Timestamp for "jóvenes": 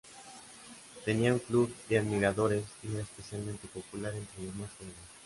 4.79-4.95